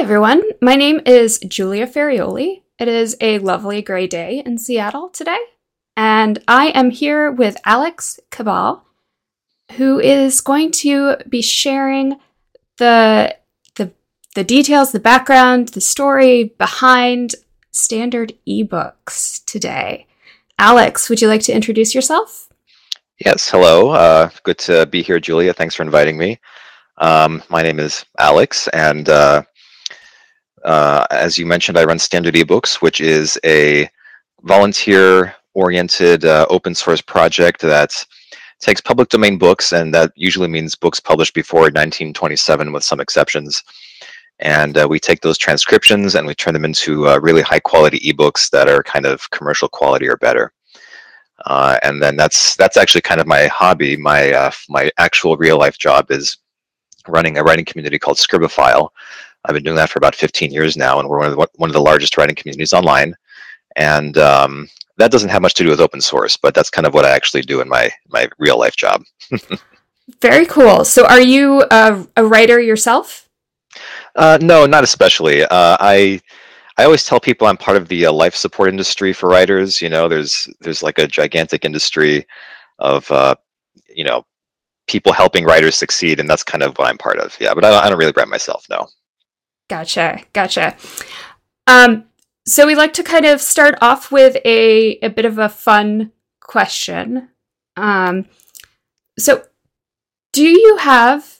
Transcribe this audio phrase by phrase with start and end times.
[0.00, 0.42] everyone.
[0.62, 2.62] My name is Julia Ferrioli.
[2.78, 5.36] It is a lovely gray day in Seattle today,
[5.94, 8.82] and I am here with Alex Cabal,
[9.72, 12.18] who is going to be sharing
[12.78, 13.36] the
[13.74, 13.92] the
[14.34, 17.34] the details, the background, the story behind
[17.70, 20.06] standard ebooks today.
[20.58, 22.48] Alex, would you like to introduce yourself?
[23.18, 23.90] Yes, hello.
[23.90, 25.52] Uh, good to be here, Julia.
[25.52, 26.40] Thanks for inviting me.
[26.96, 29.42] Um, my name is Alex, and uh,
[30.64, 33.88] uh, as you mentioned, I run Standard eBooks, which is a
[34.42, 38.04] volunteer-oriented uh, open source project that
[38.60, 43.62] takes public domain books, and that usually means books published before 1927 with some exceptions.
[44.38, 47.98] And uh, we take those transcriptions and we turn them into uh, really high quality
[48.00, 50.52] ebooks that are kind of commercial quality or better.
[51.46, 53.96] Uh, and then that's that's actually kind of my hobby.
[53.96, 56.36] My uh, my actual real life job is
[57.08, 58.90] running a writing community called Scribophile,
[59.44, 61.70] I've been doing that for about 15 years now, and we're one of the, one
[61.70, 63.14] of the largest writing communities online.
[63.76, 66.94] And um, that doesn't have much to do with open source, but that's kind of
[66.94, 69.02] what I actually do in my my real life job.
[70.20, 70.84] Very cool.
[70.84, 73.28] So, are you a, a writer yourself?
[74.16, 75.44] Uh, no, not especially.
[75.44, 76.20] Uh, I
[76.76, 79.80] I always tell people I'm part of the uh, life support industry for writers.
[79.80, 82.26] You know, there's there's like a gigantic industry
[82.78, 83.34] of uh,
[83.94, 84.24] you know
[84.86, 87.36] people helping writers succeed, and that's kind of what I'm part of.
[87.40, 88.66] Yeah, but I, I don't really write myself.
[88.68, 88.88] No.
[89.70, 90.76] Gotcha, gotcha.
[91.68, 92.06] Um,
[92.44, 96.10] so we like to kind of start off with a a bit of a fun
[96.40, 97.28] question.
[97.76, 98.26] Um,
[99.16, 99.44] so,
[100.32, 101.38] do you have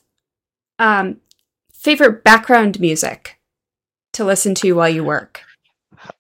[0.79, 1.17] um,
[1.73, 3.41] favorite background music
[4.13, 5.43] to listen to while you work?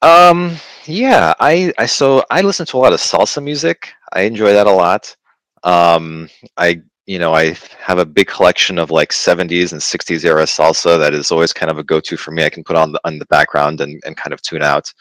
[0.03, 3.93] Um, yeah, I, I so I listen to a lot of salsa music.
[4.13, 5.15] I enjoy that a lot.
[5.63, 10.45] Um, I you know, I have a big collection of like 70s and 60s era
[10.45, 12.45] salsa that is always kind of a go-to for me.
[12.45, 14.95] I can put on the, on the background and, and kind of tune out.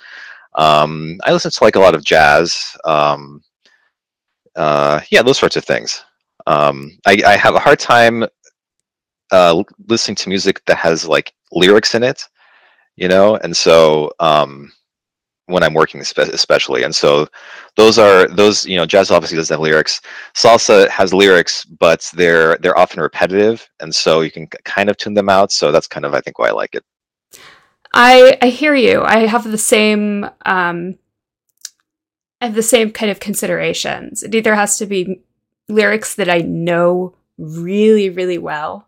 [0.56, 2.76] Um, I listen to like a lot of jazz.
[2.84, 3.44] Um,
[4.56, 6.04] uh, yeah, those sorts of things.
[6.48, 8.26] Um, I, I have a hard time
[9.32, 12.24] uh, listening to music that has like lyrics in it,
[12.96, 14.72] you know, and so um,
[15.50, 16.84] when I'm working especially.
[16.84, 17.28] And so
[17.76, 20.02] those are those, you know, jazz obviously doesn't have lyrics.
[20.36, 23.68] Salsa has lyrics, but they're they're often repetitive.
[23.80, 25.52] And so you can kind of tune them out.
[25.52, 26.84] So that's kind of I think why I like it.
[27.94, 29.02] I I hear you.
[29.04, 30.98] I have the same um
[32.42, 34.24] I have the same kind of considerations.
[34.24, 35.22] It either has to be
[35.68, 38.88] lyrics that I know really, really well.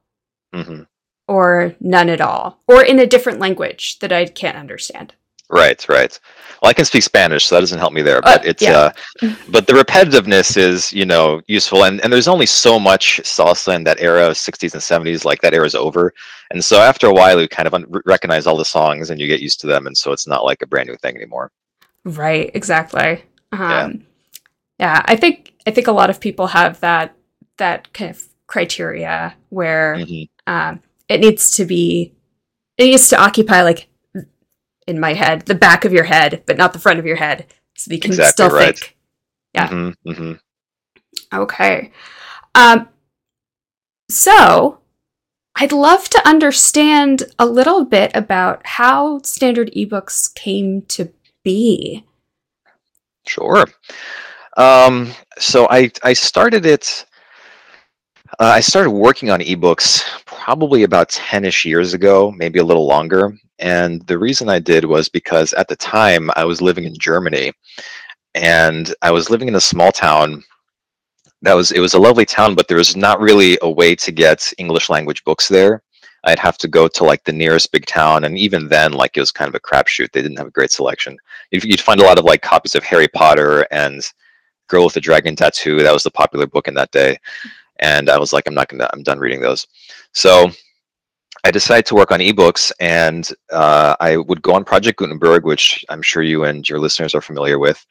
[0.54, 0.84] Mm-hmm.
[1.28, 5.14] Or none at all, or in a different language that I can't understand.
[5.52, 6.18] Right, right.
[6.62, 8.22] Well, I can speak Spanish, so that doesn't help me there.
[8.22, 8.92] But uh, it's yeah.
[9.22, 13.76] uh, but the repetitiveness is you know useful, and and there's only so much salsa
[13.76, 15.26] in that era of 60s and 70s.
[15.26, 16.14] Like that era is over,
[16.52, 19.28] and so after a while, you kind of un- recognize all the songs and you
[19.28, 21.52] get used to them, and so it's not like a brand new thing anymore.
[22.06, 22.50] Right.
[22.54, 23.24] Exactly.
[23.52, 23.94] Um, yeah.
[24.80, 25.02] yeah.
[25.06, 27.16] I think I think a lot of people have that
[27.58, 30.52] that kind of criteria where mm-hmm.
[30.52, 32.14] um, it needs to be
[32.78, 33.88] it needs to occupy like
[34.88, 37.48] in my head, the back of your head, but not the front of your head,
[37.76, 38.78] so you can exactly still right.
[38.78, 38.98] think.
[39.54, 39.68] Yeah.
[39.68, 40.34] Mm-hmm, mm-hmm.
[41.34, 41.92] Okay.
[42.56, 42.90] Um,
[44.10, 44.80] so
[45.56, 51.12] I'd love to understand a little bit about how standard ebooks came to
[51.44, 52.06] be.
[53.28, 53.66] Sure.
[54.58, 57.06] Um, so I I started it.
[58.40, 63.34] Uh, I started working on ebooks probably about 10ish years ago, maybe a little longer.
[63.60, 67.52] And the reason I did was because at the time I was living in Germany.
[68.34, 70.44] And I was living in a small town
[71.42, 74.12] that was it was a lovely town but there was not really a way to
[74.12, 75.84] get english language books there.
[76.24, 79.22] I'd have to go to like the nearest big town and even then like it
[79.22, 80.12] was kind of a crapshoot.
[80.12, 81.18] They didn't have a great selection.
[81.52, 84.02] You'd find a lot of like copies of harry potter and
[84.70, 85.82] girl with the dragon tattoo.
[85.82, 87.18] That was the popular book in that day
[87.82, 89.68] and i was like i'm not gonna i'm done reading those
[90.14, 90.52] so
[91.44, 95.84] I decided to work on ebooks, and uh, I would go on Project Gutenberg, which
[95.90, 97.84] I'm sure you and your listeners are familiar with,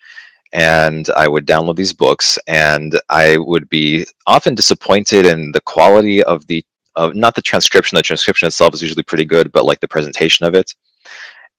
[0.53, 6.23] and I would download these books, and I would be often disappointed in the quality
[6.23, 6.65] of the
[6.95, 7.97] of not the transcription.
[7.97, 10.73] The transcription itself is usually pretty good, but like the presentation of it,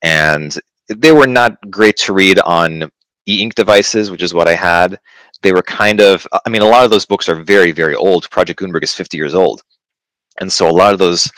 [0.02, 0.58] and
[0.88, 2.90] they were not great to read on
[3.36, 5.00] e-ink devices, which is what I had.
[5.42, 8.30] They were kind of, I mean, a lot of those books are very, very old.
[8.30, 9.64] Project Gutenberg is 50 years old,
[10.40, 11.32] and so a lot of those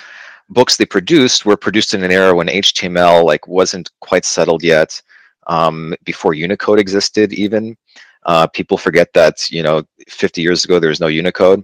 [0.50, 5.01] books they produced were produced in an era when HTML like wasn't quite settled yet,
[5.48, 7.78] um, before Unicode existed even.
[8.25, 11.63] Uh, people forget that you know 50 years ago there was no Unicode,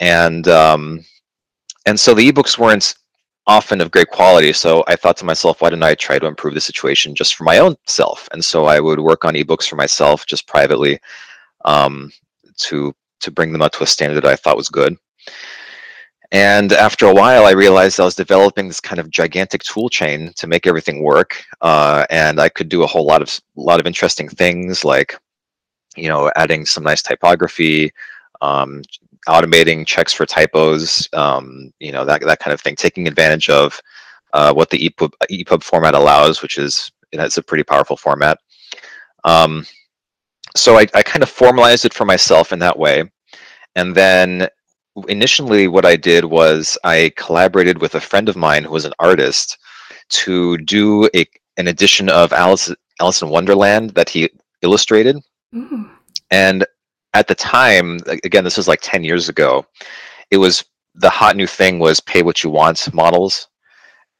[0.00, 1.04] and um,
[1.86, 2.94] and so the ebooks weren't
[3.46, 4.52] often of great quality.
[4.52, 7.44] So I thought to myself, why didn't I try to improve the situation just for
[7.44, 8.28] my own self?
[8.32, 10.98] And so I would work on ebooks for myself just privately
[11.64, 12.12] um,
[12.58, 14.96] to to bring them up to a standard that I thought was good.
[16.32, 20.32] And after a while, I realized I was developing this kind of gigantic tool chain
[20.36, 23.86] to make everything work, uh, and I could do a whole lot of lot of
[23.86, 25.16] interesting things, like
[25.96, 27.90] you know, adding some nice typography,
[28.42, 28.82] um,
[29.28, 33.80] automating checks for typos, um, you know, that that kind of thing, taking advantage of
[34.32, 38.38] uh, what the EPUB, EPUB format allows, which is it's a pretty powerful format.
[39.24, 39.66] Um,
[40.54, 43.04] so I, I kind of formalized it for myself in that way,
[43.74, 44.48] and then
[45.08, 48.94] initially what I did was I collaborated with a friend of mine who was an
[48.98, 49.58] artist
[50.08, 51.26] to do a,
[51.56, 54.30] an edition of Alice, Alice in Wonderland that he
[54.62, 55.16] illustrated.
[55.54, 55.90] Mm.
[56.30, 56.66] And
[57.16, 59.66] at the time, again, this was like 10 years ago,
[60.30, 60.64] it was
[60.94, 63.48] the hot new thing was pay what you want models.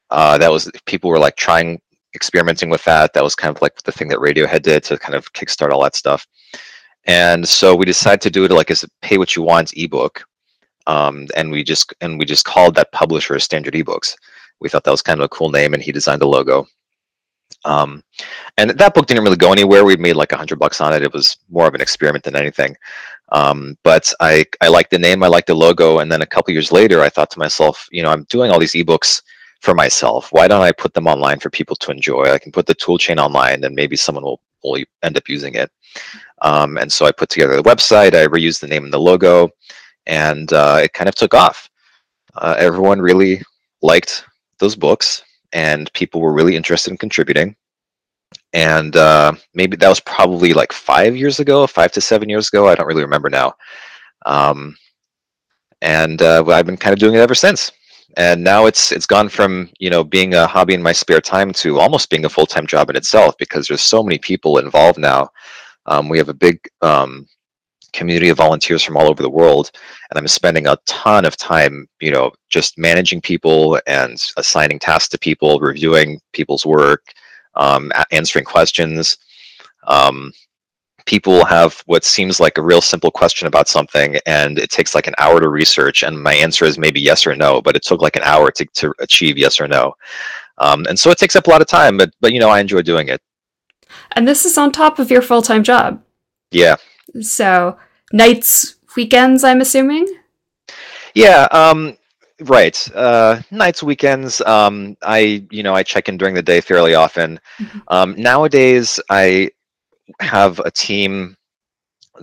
[0.09, 1.81] Uh, that was people were like trying
[2.15, 3.13] experimenting with that.
[3.13, 5.83] That was kind of like the thing that Radiohead did to kind of kickstart all
[5.83, 6.25] that stuff.
[7.05, 10.25] And so we decided to do it like as a pay what you want ebook
[10.87, 14.15] um, and we just and we just called that publisher Standard Ebooks.
[14.59, 16.65] We thought that was kind of a cool name, and he designed the logo.
[17.65, 18.03] Um,
[18.57, 19.83] and that book didn't really go anywhere.
[19.83, 21.03] We made like a hundred bucks on it.
[21.03, 22.75] It was more of an experiment than anything.
[23.31, 26.53] Um, but I I liked the name, I liked the logo, and then a couple
[26.53, 29.21] years later, I thought to myself, you know, I'm doing all these ebooks
[29.61, 30.31] for myself.
[30.31, 32.31] Why don't I put them online for people to enjoy?
[32.31, 35.55] I can put the tool chain online, and maybe someone will will end up using
[35.55, 35.69] it.
[36.41, 38.13] Um, and so I put together the website.
[38.13, 39.49] I reused the name and the logo
[40.07, 41.69] and uh, it kind of took off.
[42.35, 43.41] Uh, everyone really
[43.81, 44.25] liked
[44.59, 45.23] those books,
[45.53, 47.55] and people were really interested in contributing.
[48.53, 52.67] And uh, maybe that was probably like five years ago, five to seven years ago.
[52.67, 53.53] I don't really remember now.
[54.25, 54.75] Um,
[55.81, 57.71] and uh, I've been kind of doing it ever since.
[58.15, 61.53] And now it's it's gone from you know being a hobby in my spare time
[61.53, 64.97] to almost being a full time job in itself because there's so many people involved
[64.97, 65.29] now.
[65.85, 67.27] Um, we have a big um,
[67.93, 69.71] community of volunteers from all over the world
[70.09, 75.09] and i'm spending a ton of time you know just managing people and assigning tasks
[75.09, 77.13] to people reviewing people's work
[77.57, 79.17] um, answering questions.
[79.85, 80.31] Um,
[81.05, 85.07] people have what seems like a real simple question about something and it takes like
[85.07, 88.01] an hour to research and my answer is maybe yes or no but it took
[88.01, 89.93] like an hour to, to achieve yes or no.
[90.57, 92.59] Um, and so it takes up a lot of time but but you know i
[92.59, 93.21] enjoy doing it.
[94.11, 96.03] And this is on top of your full-time job.
[96.51, 96.75] Yeah
[97.21, 97.77] so
[98.13, 100.07] nights, weekends, I'm assuming.
[101.13, 101.47] Yeah.
[101.51, 101.97] Um,
[102.41, 102.89] right.
[102.95, 104.41] Uh, nights, weekends.
[104.41, 107.39] Um, I you know I check in during the day fairly often.
[107.59, 107.79] Mm-hmm.
[107.87, 109.51] Um, nowadays, I
[110.19, 111.35] have a team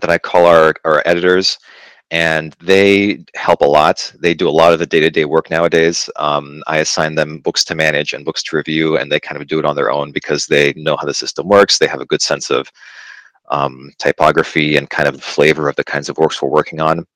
[0.00, 1.58] that I call our our editors
[2.10, 4.12] and they help a lot.
[4.20, 6.08] They do a lot of the day-to-day work nowadays.
[6.16, 9.48] Um, I assign them books to manage and books to review, and they kind of
[9.48, 11.78] do it on their own because they know how the system works.
[11.78, 12.70] They have a good sense of
[13.50, 17.06] um, typography and kind of the flavor of the kinds of works we're working on.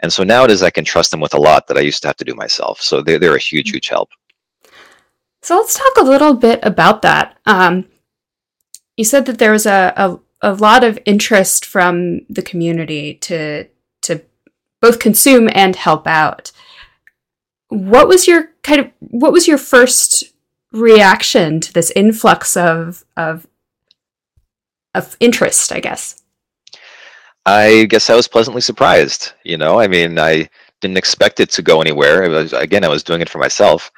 [0.00, 2.16] And so nowadays I can trust them with a lot that I used to have
[2.16, 2.80] to do myself.
[2.80, 3.74] So they're, they're a huge, mm.
[3.74, 4.10] huge help.
[5.42, 7.38] So let's talk a little bit about that.
[7.46, 7.86] Um,
[8.96, 13.66] you said that there was a, a, a lot of interest from the community to
[14.02, 14.22] to
[14.80, 16.52] both consume and help out.
[17.68, 20.24] What was your kind of what was your first
[20.72, 23.46] reaction to this influx of of
[24.94, 26.22] of interest, I guess.
[27.46, 29.32] I guess I was pleasantly surprised.
[29.44, 30.48] You know, I mean, I
[30.80, 32.22] didn't expect it to go anywhere.
[32.24, 33.90] It was, again, I was doing it for myself.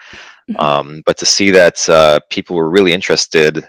[0.51, 0.61] Mm-hmm.
[0.61, 3.69] Um, but to see that uh, people were really interested,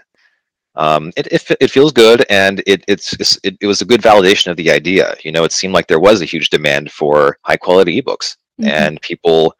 [0.76, 4.50] um, it, it, it feels good, and it it's it, it was a good validation
[4.50, 5.14] of the idea.
[5.22, 8.68] You know, it seemed like there was a huge demand for high quality ebooks, mm-hmm.
[8.68, 9.54] and people,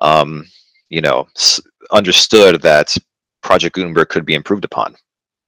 [0.00, 0.46] um,
[0.88, 1.60] you know, s-
[1.92, 2.96] understood that
[3.40, 4.96] Project Gutenberg could be improved upon.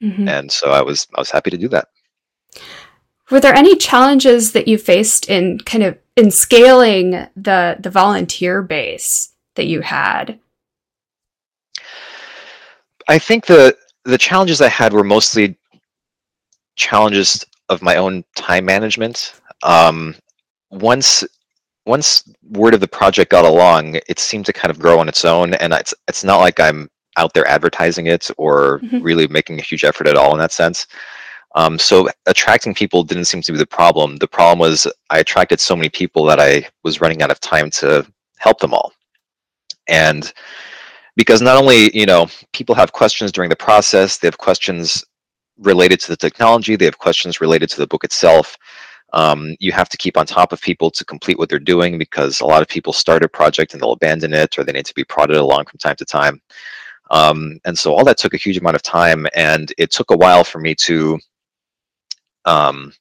[0.05, 0.29] Mm-hmm.
[0.29, 1.89] And so I was I was happy to do that.
[3.31, 8.63] Were there any challenges that you faced in kind of in scaling the the volunteer
[8.63, 10.39] base that you had?
[13.09, 15.57] I think the the challenges I had were mostly
[16.77, 19.33] challenges of my own time management.
[19.63, 20.15] Um,
[20.71, 21.25] once
[21.87, 25.25] once word of the project got along, it seemed to kind of grow on its
[25.25, 29.01] own, and it's it's not like I'm out there advertising it or mm-hmm.
[29.01, 30.87] really making a huge effort at all in that sense.
[31.55, 34.17] Um, so attracting people didn't seem to be the problem.
[34.17, 37.71] The problem was I attracted so many people that I was running out of time
[37.71, 38.05] to
[38.39, 38.93] help them all.
[39.89, 40.33] And
[41.17, 45.05] because not only you know people have questions during the process, they have questions
[45.59, 48.57] related to the technology, they have questions related to the book itself.
[49.13, 52.41] Um, you have to keep on top of people to complete what they're doing because
[52.41, 54.95] a lot of people start a project and they'll abandon it or they need to
[54.95, 56.41] be prodded along from time to time.
[57.11, 60.17] Um, and so all that took a huge amount of time, and it took a
[60.17, 61.19] while for me to,
[62.45, 62.93] um,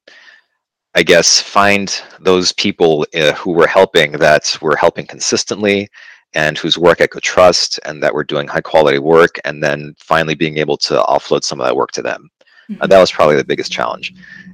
[0.93, 5.89] I guess, find those people uh, who were helping that were helping consistently
[6.36, 9.95] and whose work I could trust and that were doing high quality work, and then
[10.00, 12.29] finally being able to offload some of that work to them.
[12.69, 12.81] Mm-hmm.
[12.81, 14.13] Uh, that was probably the biggest challenge.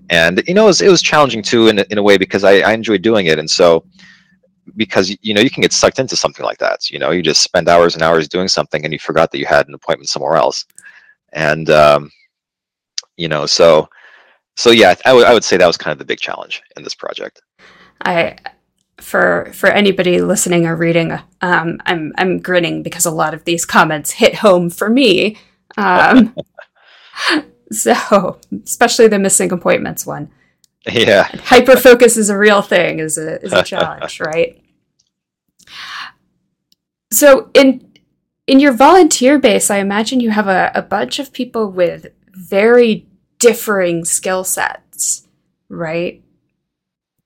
[0.09, 2.59] And you know, it was, it was challenging too in, in a way because I,
[2.59, 3.39] I enjoyed doing it.
[3.39, 3.85] And so
[4.75, 7.41] because you know you can get sucked into something like that you know you just
[7.41, 10.35] spend hours and hours doing something and you forgot that you had an appointment somewhere
[10.35, 10.65] else.
[11.33, 12.11] And um,
[13.17, 13.87] you know so
[14.55, 16.83] so yeah I, w- I would say that was kind of the big challenge in
[16.83, 17.41] this project.
[18.01, 18.37] I
[18.97, 23.65] for for anybody listening or reading um, i'm i'm grinning because a lot of these
[23.65, 25.37] comments hit home for me.
[25.77, 26.35] Um,
[27.71, 30.29] so especially the missing appointments one
[30.91, 31.23] yeah.
[31.43, 34.61] Hyper focus is a real thing is a is a challenge right?
[37.11, 37.85] So in
[38.47, 43.05] in your volunteer base i imagine you have a, a bunch of people with very
[43.37, 45.27] differing skill sets
[45.69, 46.21] right?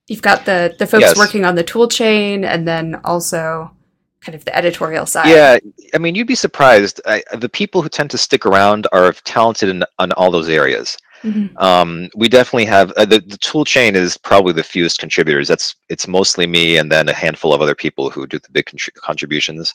[0.08, 1.18] You've got the the folks yes.
[1.18, 3.72] working on the tool chain and then also
[4.20, 5.28] kind of the editorial side.
[5.28, 5.58] Yeah
[5.94, 7.02] i mean you'd be surprised.
[7.06, 10.98] I, the people who tend to stick around are talented in, in all those areas
[11.24, 11.58] Mm-hmm.
[11.58, 15.48] Um, we definitely have uh, the, the tool chain is probably the fewest contributors.
[15.48, 18.66] That's it's mostly me and then a handful of other people who do the big
[18.66, 19.74] contri- contributions.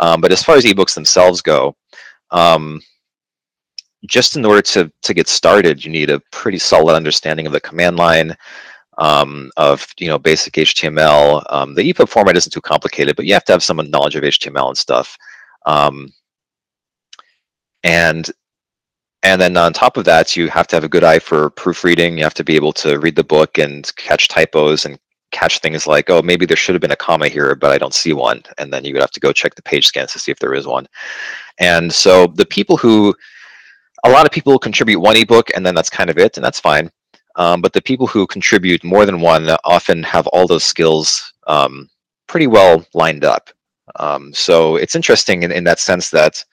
[0.00, 1.76] Um, but as far as ebooks themselves go,
[2.32, 2.80] um,
[4.06, 7.60] just in order to to get started, you need a pretty solid understanding of the
[7.60, 8.36] command line,
[8.98, 11.44] um, of you know basic HTML.
[11.50, 14.24] Um, the EPUB format isn't too complicated, but you have to have some knowledge of
[14.24, 15.16] HTML and stuff.
[15.64, 16.12] Um,
[17.84, 18.30] and
[19.22, 22.18] and then on top of that, you have to have a good eye for proofreading.
[22.18, 24.98] You have to be able to read the book and catch typos and
[25.30, 27.94] catch things like, oh, maybe there should have been a comma here, but I don't
[27.94, 28.42] see one.
[28.58, 30.54] And then you would have to go check the page scans to see if there
[30.54, 30.86] is one.
[31.58, 33.14] And so the people who,
[34.04, 36.60] a lot of people contribute one ebook and then that's kind of it, and that's
[36.60, 36.90] fine.
[37.36, 41.88] Um, but the people who contribute more than one often have all those skills um,
[42.26, 43.50] pretty well lined up.
[43.96, 46.44] Um, so it's interesting in, in that sense that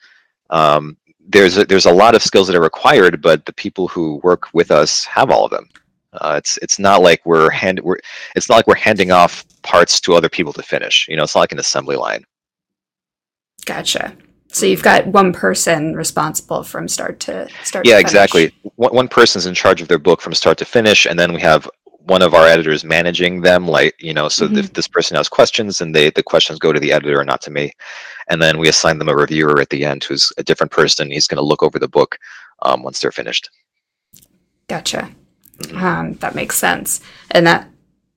[0.50, 0.96] um,
[1.32, 4.52] there's a, there's a lot of skills that are required, but the people who work
[4.52, 5.68] with us have all of them.
[6.12, 7.98] Uh, it's it's not like we're hand we're
[8.34, 11.06] it's not like we're handing off parts to other people to finish.
[11.08, 12.24] You know, it's not like an assembly line.
[13.64, 14.16] Gotcha.
[14.52, 17.86] So you've got one person responsible from start to start.
[17.86, 18.52] Yeah, to exactly.
[18.74, 21.40] One, one person's in charge of their book from start to finish, and then we
[21.40, 21.70] have
[22.04, 24.58] one of our editors managing them like you know so mm-hmm.
[24.58, 27.40] if this person has questions and they the questions go to the editor and not
[27.42, 27.72] to me
[28.28, 31.26] and then we assign them a reviewer at the end who's a different person he's
[31.26, 32.18] going to look over the book
[32.62, 33.50] um, once they're finished
[34.68, 35.10] gotcha
[35.58, 35.84] mm-hmm.
[35.84, 37.68] um, that makes sense and that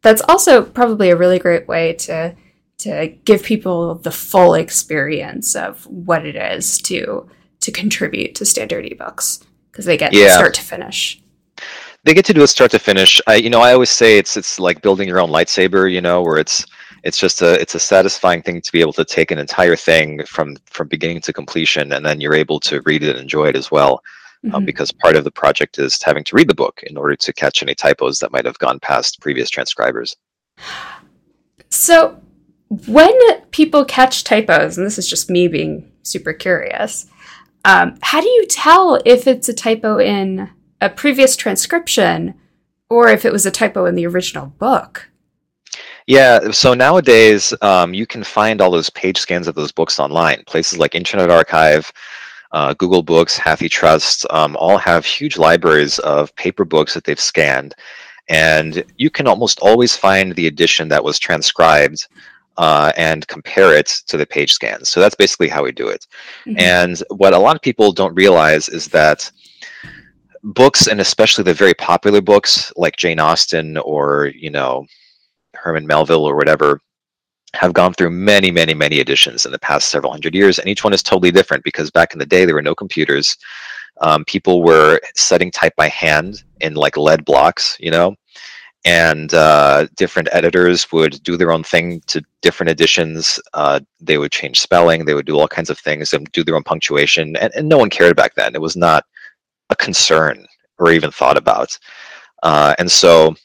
[0.02, 2.36] that's also probably a really great way to
[2.78, 8.86] to give people the full experience of what it is to to contribute to standard
[8.86, 10.34] ebooks because they get yeah.
[10.34, 11.23] start to finish
[12.04, 13.22] they get to do it start to finish.
[13.28, 15.92] I, you know, I always say it's it's like building your own lightsaber.
[15.92, 16.66] You know, where it's
[17.04, 20.26] it's just a it's a satisfying thing to be able to take an entire thing
[20.26, 23.56] from from beginning to completion, and then you're able to read it and enjoy it
[23.56, 24.02] as well.
[24.46, 24.56] Um, mm-hmm.
[24.56, 27.32] Um, because part of the project is having to read the book in order to
[27.32, 30.18] catch any typos that might have gone past previous transcribers.
[31.70, 32.22] So,
[32.88, 33.14] when
[33.52, 37.06] people catch typos, and this is just me being super curious,
[37.64, 40.50] um, how do you tell if it's a typo in
[40.82, 42.36] a previous transcription
[42.90, 45.10] or if it was a typo in the original book.
[46.06, 50.44] Yeah, so nowadays um, you can find all those page scans of those books online.
[50.46, 51.92] Places like Internet Archive,
[52.52, 57.74] uh, Google Books, HathiTrust, um, all have huge libraries of paper books that they've scanned.
[58.30, 62.08] And you can almost always find the edition that was transcribed
[62.58, 64.90] uh, and compare it to the page scans.
[64.90, 66.06] So that's basically how we do it.
[66.46, 66.60] Mm-hmm.
[66.60, 69.32] And what a lot of people don't realize is that
[70.44, 74.86] books and especially the very popular books like Jane Austen or you know
[75.56, 76.80] Herman Melville or whatever
[77.54, 80.84] have gone through many many many editions in the past several hundred years and each
[80.84, 83.38] one is totally different because back in the day there were no computers
[84.02, 88.16] um, people were setting type by hand in like lead blocks you know
[88.86, 93.40] and uh, different editors would do their own thing to different editions.
[93.54, 95.06] Uh, they would change spelling.
[95.06, 97.38] They would do all kinds of things and do their own punctuation.
[97.38, 98.56] And, and no one cared back then.
[98.56, 99.06] It was not
[99.74, 100.46] a concern
[100.80, 101.78] or even thought about.
[102.44, 103.36] Uh, and so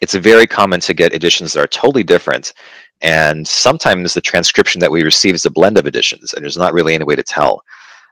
[0.00, 2.52] it's very common to get editions that are totally different.
[3.00, 6.72] And sometimes the transcription that we receive is a blend of editions, and there's not
[6.72, 7.62] really any way to tell.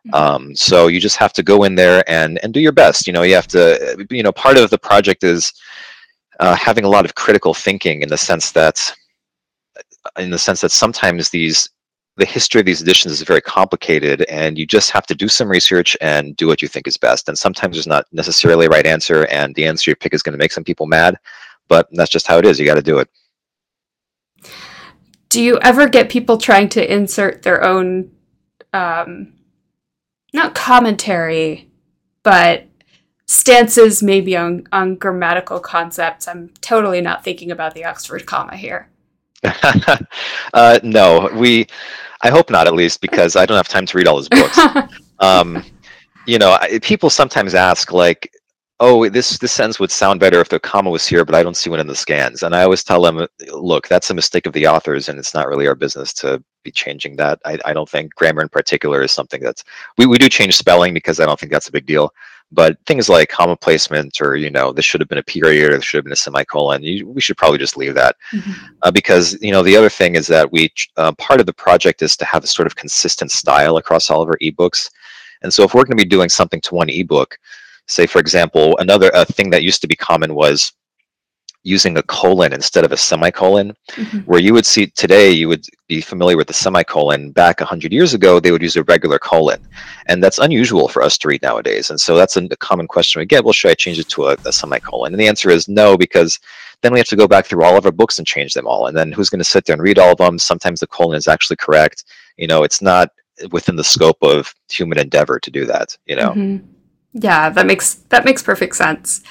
[0.08, 0.14] Mm-hmm.
[0.14, 3.06] Um, so you just have to go in there and and do your best.
[3.06, 4.06] You know, you have to.
[4.10, 5.52] You know, part of the project is
[6.40, 8.76] uh, having a lot of critical thinking in the sense that
[10.18, 11.68] in the sense that sometimes these
[12.20, 15.48] the history of these editions is very complicated and you just have to do some
[15.48, 17.28] research and do what you think is best.
[17.28, 20.34] And sometimes there's not necessarily a right answer and the answer you pick is going
[20.34, 21.18] to make some people mad
[21.70, 23.08] but that's just how it is you got to do it.
[25.30, 28.10] Do you ever get people trying to insert their own
[28.74, 29.32] um,
[30.34, 31.70] not commentary
[32.22, 32.66] but
[33.26, 36.26] stances maybe on, on grammatical concepts?
[36.26, 38.90] I'm totally not thinking about the oxford comma here.
[40.52, 41.64] Uh, no, we.
[42.22, 44.58] I hope not, at least, because I don't have time to read all his books.
[45.20, 45.64] um,
[46.26, 48.30] you know, I, people sometimes ask, like,
[48.78, 51.56] "Oh, this this sentence would sound better if the comma was here, but I don't
[51.56, 54.52] see one in the scans." And I always tell them, "Look, that's a mistake of
[54.52, 57.40] the authors, and it's not really our business to be changing that.
[57.44, 59.64] I, I don't think grammar in particular is something that's
[59.96, 62.12] we, we do change spelling because I don't think that's a big deal."
[62.52, 65.76] But things like comma placement, or you know, this should have been a period, or
[65.76, 66.82] this should have been a semicolon.
[66.82, 68.52] You, we should probably just leave that, mm-hmm.
[68.82, 72.02] uh, because you know the other thing is that we uh, part of the project
[72.02, 74.90] is to have a sort of consistent style across all of our ebooks,
[75.42, 77.38] and so if we're going to be doing something to one ebook,
[77.86, 80.72] say for example, another uh, thing that used to be common was
[81.62, 83.74] using a colon instead of a semicolon.
[83.90, 84.18] Mm-hmm.
[84.20, 87.32] where you would see today you would be familiar with the semicolon.
[87.32, 89.60] Back 100 years ago they would use a regular colon.
[90.06, 91.90] And that's unusual for us to read nowadays.
[91.90, 93.44] And so that's a, common question we get.
[93.44, 95.12] Well should i change it to a, a, semicolon?
[95.12, 96.38] And the answer is no because
[96.82, 98.86] then we have to go back through all of our books and change them all.
[98.86, 100.38] And then who's going to sit there and read all of them?
[100.38, 102.04] Sometimes the colon is actually correct.
[102.36, 103.10] You know it's not
[103.50, 106.30] within the scope of human endeavor to do that you know?
[106.30, 106.66] Mm-hmm.
[107.14, 109.22] yeah that makes that makes perfect sense.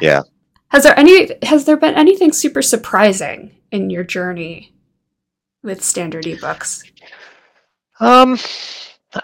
[0.00, 0.22] Yeah
[0.68, 4.74] has there any has there been anything super surprising in your journey
[5.62, 6.84] with standard ebooks?
[8.00, 8.38] Um,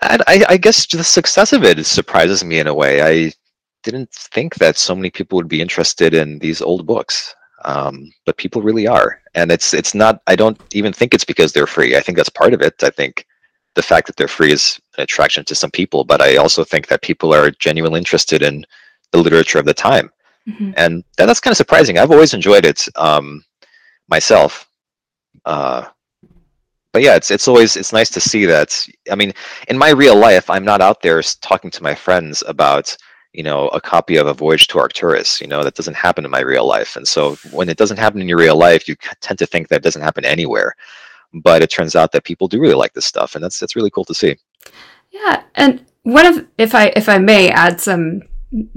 [0.02, 3.02] I, I guess the success of it surprises me in a way.
[3.02, 3.32] I
[3.82, 7.34] didn't think that so many people would be interested in these old books,
[7.64, 9.20] um, but people really are.
[9.34, 10.22] And it's it's not.
[10.26, 11.96] I don't even think it's because they're free.
[11.96, 12.82] I think that's part of it.
[12.82, 13.26] I think
[13.74, 16.86] the fact that they're free is an attraction to some people, but I also think
[16.88, 18.64] that people are genuinely interested in
[19.10, 20.10] the literature of the time.
[20.48, 20.72] Mm-hmm.
[20.76, 21.98] And that, that's kind of surprising.
[21.98, 23.44] I've always enjoyed it um,
[24.08, 24.68] myself.
[25.44, 25.86] Uh,
[26.92, 28.86] but yeah, it's it's always it's nice to see that.
[29.10, 29.32] I mean,
[29.68, 32.96] in my real life, I'm not out there talking to my friends about
[33.34, 36.30] you know a copy of a voyage to arcturus you know that doesn't happen in
[36.30, 39.38] my real life and so when it doesn't happen in your real life you tend
[39.38, 40.74] to think that it doesn't happen anywhere
[41.42, 43.90] but it turns out that people do really like this stuff and that's that's really
[43.90, 44.36] cool to see
[45.10, 48.22] yeah and one of if i if i may add some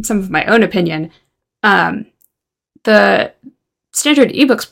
[0.02, 1.12] some of my own opinion
[1.64, 2.08] um,
[2.84, 3.34] the
[3.94, 4.72] standard ebooks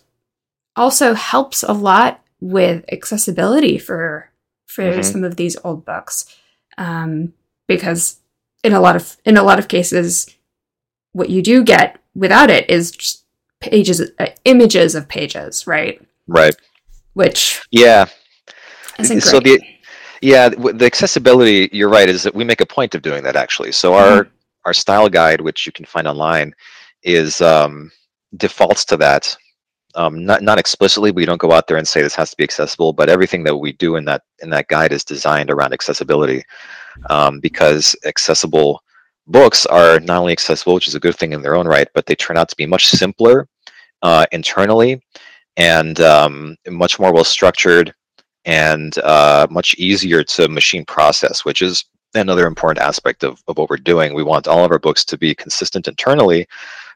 [0.76, 4.30] also helps a lot with accessibility for
[4.66, 5.02] for mm-hmm.
[5.02, 6.36] some of these old books
[6.78, 7.34] um,
[7.68, 8.20] because
[8.64, 10.36] in a lot of in a lot of cases
[11.14, 13.24] what you do get without it is
[13.60, 16.02] pages uh, images of pages right?
[16.28, 16.56] Right.
[17.14, 18.06] Which yeah.
[19.02, 19.62] so the
[20.22, 23.72] yeah the accessibility you're right is that we make a point of doing that actually.
[23.72, 24.18] So mm-hmm.
[24.18, 24.28] our
[24.66, 26.54] our style guide which you can find online
[27.04, 27.92] is um,
[28.38, 29.36] defaults to that.
[29.96, 32.44] Um, not not explicitly, we don't go out there and say this has to be
[32.44, 36.44] accessible, but everything that we do in that in that guide is designed around accessibility,
[37.10, 38.84] um, because accessible
[39.28, 42.06] books are not only accessible, which is a good thing in their own right, but
[42.06, 43.48] they turn out to be much simpler
[44.02, 45.02] uh, internally
[45.58, 47.94] and um, much more well structured
[48.44, 51.86] and uh, much easier to machine process, which is
[52.22, 54.14] another important aspect of, of what we're doing.
[54.14, 56.48] We want all of our books to be consistent internally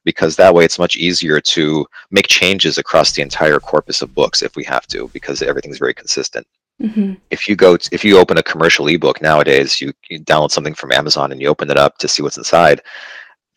[0.03, 4.41] because that way it's much easier to make changes across the entire corpus of books
[4.41, 6.47] if we have to because everything's very consistent.
[6.81, 7.15] Mm-hmm.
[7.29, 10.73] If you go, to, if you open a commercial ebook nowadays, you, you download something
[10.73, 12.81] from Amazon and you open it up to see what's inside.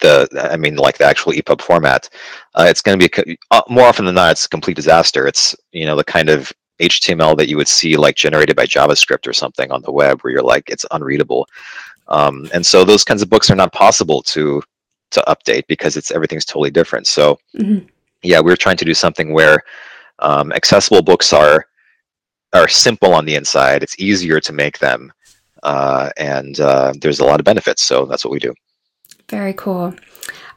[0.00, 2.08] The, I mean, like the actual EPUB format,
[2.56, 5.28] uh, it's going to be uh, more often than not, it's a complete disaster.
[5.28, 9.26] It's you know the kind of HTML that you would see like generated by JavaScript
[9.26, 11.46] or something on the web, where you're like it's unreadable.
[12.08, 14.62] Um, and so those kinds of books are not possible to
[15.12, 17.06] to update because it's everything's totally different.
[17.06, 17.86] So mm-hmm.
[18.22, 19.62] yeah, we're trying to do something where
[20.18, 21.66] um, accessible books are
[22.52, 23.82] are simple on the inside.
[23.82, 25.12] It's easier to make them,
[25.62, 27.82] uh, and uh, there's a lot of benefits.
[27.82, 28.52] So that's what we do.
[29.28, 29.94] Very cool.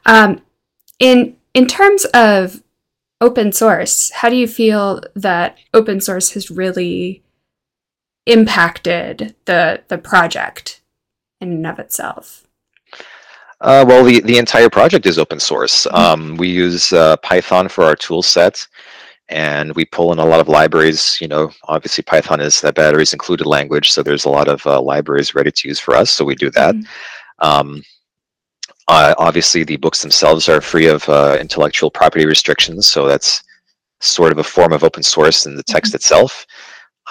[0.04, 0.40] Um,
[0.98, 2.62] in in terms of
[3.20, 7.22] open source, how do you feel that open source has really
[8.26, 10.82] impacted the the project
[11.40, 12.46] in and of itself?
[13.60, 15.86] Uh, well, the, the entire project is open source.
[15.86, 15.96] Mm-hmm.
[15.96, 18.66] Um, we use uh, Python for our tool set,
[19.28, 21.16] and we pull in a lot of libraries.
[21.20, 24.80] You know, obviously Python is that batteries included language, so there's a lot of uh,
[24.80, 26.10] libraries ready to use for us.
[26.10, 26.74] So we do that.
[26.74, 27.46] Mm-hmm.
[27.48, 27.82] Um,
[28.88, 33.42] Uh, obviously, the books themselves are free of uh, intellectual property restrictions, so that's
[34.00, 35.96] sort of a form of open source in the text mm-hmm.
[35.96, 36.46] itself.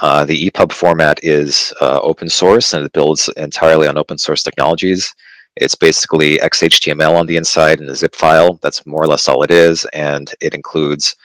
[0.01, 4.43] Uh, the EPUB format is uh, open source and it builds entirely on open source
[4.43, 5.13] technologies.
[5.55, 8.59] It's basically XHTML on the inside and a zip file.
[8.61, 11.15] That's more or less all it is, and it includes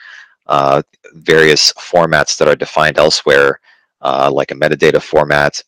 [0.47, 0.81] uh,
[1.15, 3.59] various formats that are defined elsewhere,
[4.01, 5.61] uh, like a metadata format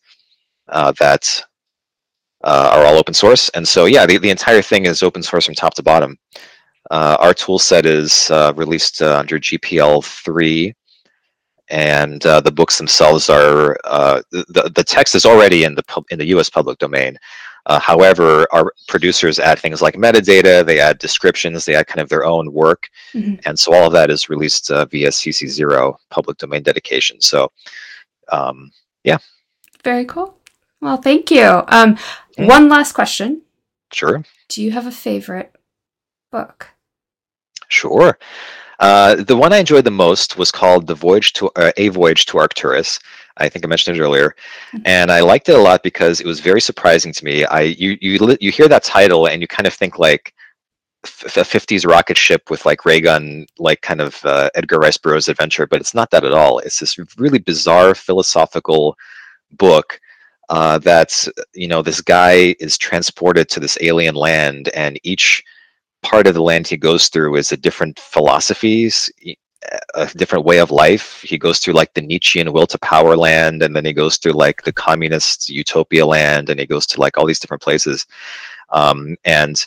[0.68, 1.44] uh, that
[2.44, 3.48] uh, are all open source.
[3.50, 6.18] And so, yeah, the, the entire thing is open source from top to bottom.
[6.90, 10.74] our tool set is released under GPL 3
[11.68, 16.04] and uh, the books themselves are uh, the the text is already in the pub,
[16.10, 16.50] in the U.S.
[16.50, 17.18] public domain.
[17.66, 22.10] Uh, however, our producers add things like metadata, they add descriptions, they add kind of
[22.10, 23.36] their own work, mm-hmm.
[23.46, 27.20] and so all of that is released uh, via CC zero public domain dedication.
[27.20, 27.50] So,
[28.30, 28.70] um,
[29.02, 29.18] yeah.
[29.82, 30.38] Very cool.
[30.84, 31.46] Well, thank you.
[31.68, 32.46] Um, mm-hmm.
[32.46, 33.40] One last question.
[33.90, 34.22] Sure.
[34.48, 35.56] Do you have a favorite
[36.30, 36.68] book?
[37.68, 38.18] Sure.
[38.80, 42.26] Uh, the one I enjoyed the most was called "The Voyage to uh, A Voyage
[42.26, 43.00] to Arcturus."
[43.38, 44.36] I think I mentioned it earlier,
[44.72, 44.82] mm-hmm.
[44.84, 47.46] and I liked it a lot because it was very surprising to me.
[47.46, 50.34] I you you you hear that title and you kind of think like
[51.04, 55.28] a 50s rocket ship with like ray gun like kind of uh, edgar rice burroughs
[55.28, 58.96] adventure but it's not that at all it's this really bizarre philosophical
[59.58, 60.00] book
[60.48, 65.42] uh, that's you know this guy is transported to this alien land and each
[66.04, 69.10] part of the land he goes through is a different philosophies,
[69.94, 71.22] a different way of life.
[71.22, 74.32] He goes through like the Nietzschean will to power land, and then he goes through
[74.32, 78.06] like the communist utopia land, and he goes to like all these different places.
[78.70, 79.64] Um, and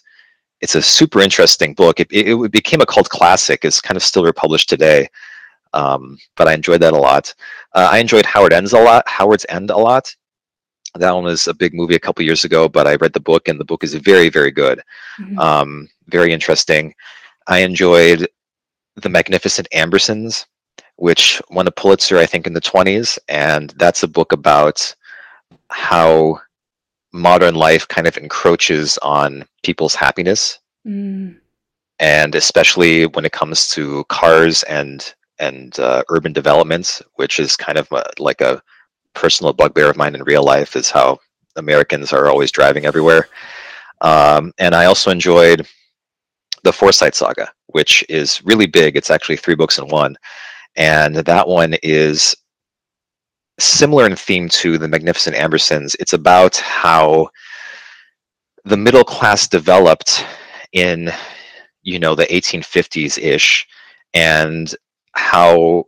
[0.62, 2.00] it's a super interesting book.
[2.00, 3.66] It, it, it, became a cult classic.
[3.66, 5.10] It's kind of still republished today.
[5.74, 7.34] Um, but I enjoyed that a lot.
[7.74, 9.08] Uh, I enjoyed Howards End a lot.
[9.08, 10.16] Howards End a lot.
[10.96, 13.48] That one was a big movie a couple years ago, but I read the book,
[13.48, 14.82] and the book is very, very good.
[15.20, 15.40] Mm-hmm.
[15.40, 16.94] Um, very interesting.
[17.48, 18.28] I enjoyed
[18.96, 20.46] The Magnificent Ambersons,
[20.98, 23.18] which won a Pulitzer, I think, in the 20s.
[23.28, 24.96] And that's a book about
[25.70, 26.40] how
[27.14, 30.60] modern life kind of encroaches on people's happiness.
[30.86, 31.38] Mm.
[32.00, 37.78] And especially when it comes to cars and and uh, urban developments, which is kind
[37.78, 38.60] of a, like a
[39.18, 41.20] personal bugbear of mine in real life, is how
[41.56, 43.28] Americans are always driving everywhere.
[44.02, 45.68] Um, and I also enjoyed
[46.64, 48.96] the Forsyte Saga, which is really big.
[48.96, 50.16] It's actually three books in one.
[50.76, 52.36] And that one is
[53.60, 55.96] similar in theme to The Magnificent Ambersons.
[56.00, 57.30] It's about how
[58.66, 60.24] the middle class developed
[60.74, 61.12] in,
[61.82, 63.66] you know, the 1850s ish,
[64.14, 64.76] and
[65.14, 65.86] how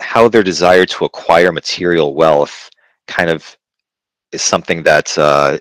[0.00, 2.70] how their desire to acquire material wealth
[3.06, 3.56] kind of
[4.32, 5.58] is something that uh,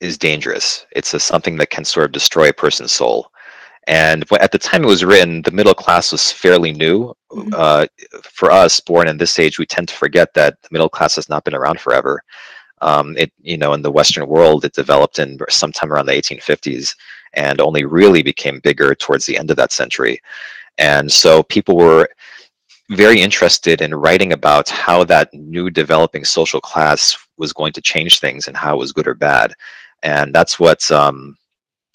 [0.00, 0.86] is dangerous.
[0.92, 3.30] It's a, something that can sort of destroy a person's soul.
[3.86, 7.14] And at the time it was written, the middle class was fairly new.
[7.32, 7.54] Mm-hmm.
[7.56, 7.86] Uh,
[8.22, 11.28] for us, born in this age, we tend to forget that the middle class has
[11.28, 12.22] not been around forever.
[12.82, 16.94] Um, it, you know, in the Western world, it developed in sometime around the 1850s,
[17.34, 20.20] and only really became bigger towards the end of that century.
[20.78, 22.08] And so people were
[22.90, 28.20] very interested in writing about how that new developing social class was going to change
[28.20, 29.54] things and how it was good or bad
[30.02, 31.36] and that's what um,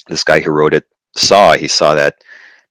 [0.07, 1.53] this guy who wrote it saw.
[1.53, 2.23] He saw that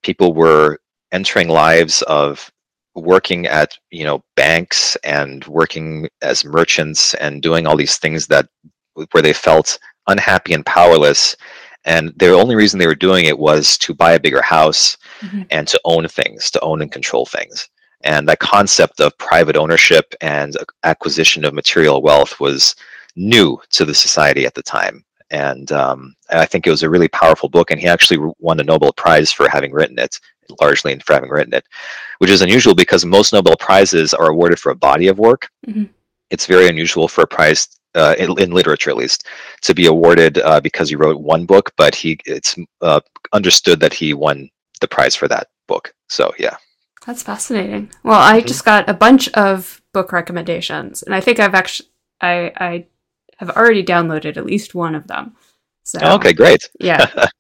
[0.03, 0.79] people were
[1.13, 2.51] entering lives of
[2.95, 8.47] working at you know banks and working as merchants and doing all these things that
[9.11, 11.37] where they felt unhappy and powerless
[11.87, 15.43] and the only reason they were doing it was to buy a bigger house mm-hmm.
[15.51, 17.69] and to own things to own and control things
[18.05, 22.77] and that concept of private ownership and acquisition of material wealth was
[23.17, 27.09] new to the society at the time and um, I think it was a really
[27.09, 27.71] powerful book.
[27.71, 30.21] And he actually won the Nobel Prize for having written it,
[30.61, 31.65] largely for having written it,
[32.19, 35.49] which is unusual because most Nobel prizes are awarded for a body of work.
[35.67, 35.85] Mm-hmm.
[36.31, 39.27] It's very unusual for a prize uh, in, in, literature, at least,
[39.63, 41.73] to be awarded uh, because he wrote one book.
[41.77, 43.01] But he it's uh,
[43.33, 44.49] understood that he won
[44.81, 45.93] the prize for that book.
[46.09, 46.57] So yeah.
[47.07, 47.91] That's fascinating.
[48.03, 48.47] Well, I mm-hmm.
[48.47, 51.89] just got a bunch of book recommendations, and I think I've actually
[52.21, 52.87] I I
[53.39, 55.37] have already downloaded at least one of them.
[55.83, 56.69] So okay, great.
[56.81, 57.29] yeah.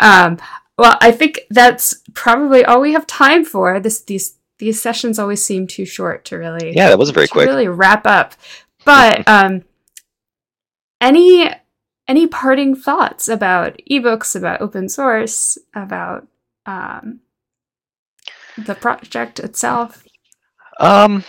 [0.00, 0.38] Um,
[0.76, 3.80] well, I think that's probably all we have time for.
[3.80, 7.48] This these these sessions always seem too short to really yeah, that was very quick.
[7.48, 8.34] Really wrap up.
[8.84, 9.64] But um,
[11.00, 11.50] any
[12.06, 16.28] any parting thoughts about ebooks, about open source, about
[16.64, 17.20] um,
[18.66, 20.04] the project itself?
[20.80, 21.24] Um,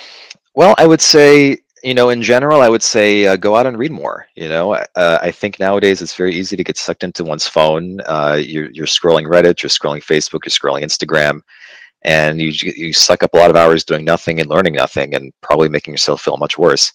[0.56, 3.78] well, I would say you know, in general, I would say uh, go out and
[3.78, 4.28] read more.
[4.36, 8.02] You know, uh, I think nowadays it's very easy to get sucked into one's phone.
[8.06, 11.42] Uh, you're, you're scrolling Reddit, you're scrolling Facebook, you're scrolling Instagram,
[12.04, 15.32] and you you suck up a lot of hours doing nothing and learning nothing, and
[15.42, 16.92] probably making yourself feel much worse.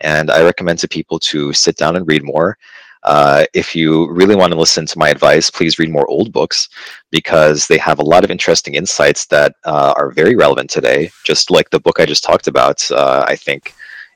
[0.00, 2.58] And I recommend to people to sit down and read more.
[3.02, 6.68] Uh, if you really want to listen to my advice, please read more old books
[7.10, 11.10] because they have a lot of interesting insights that uh, are very relevant today.
[11.24, 13.74] Just like the book I just talked about, uh, I think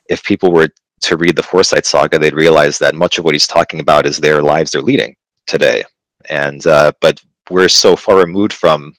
[0.09, 0.69] if people were
[1.01, 4.17] to read the Forsyte Saga, they'd realize that much of what he's talking about is
[4.17, 5.15] their lives they're leading
[5.47, 5.83] today.
[6.29, 8.93] And uh, but we're so far removed from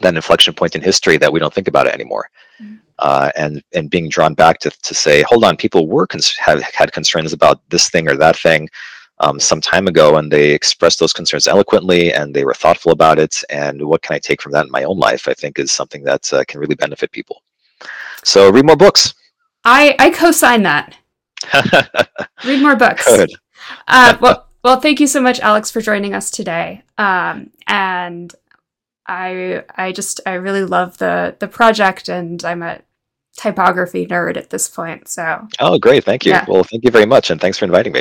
[0.00, 2.28] that inflection point in history that we don't think about it anymore.
[2.60, 2.76] Mm-hmm.
[2.98, 6.62] Uh, and and being drawn back to, to say, hold on, people were cons- have
[6.62, 8.68] had concerns about this thing or that thing
[9.20, 13.18] um, some time ago, and they expressed those concerns eloquently, and they were thoughtful about
[13.18, 13.42] it.
[13.50, 15.28] And what can I take from that in my own life?
[15.28, 17.42] I think is something that uh, can really benefit people.
[18.22, 19.14] So read more books.
[19.64, 20.96] I I co-sign that.
[22.44, 23.06] Read more books.
[23.06, 23.32] Good.
[23.86, 26.82] Uh, well, well, thank you so much, Alex, for joining us today.
[26.96, 28.34] Um, and
[29.06, 32.80] I I just I really love the the project, and I'm a
[33.36, 35.08] typography nerd at this point.
[35.08, 35.46] So.
[35.60, 36.04] Oh, great!
[36.04, 36.32] Thank you.
[36.32, 36.44] Yeah.
[36.48, 37.92] Well, thank you very much, and thanks for inviting me.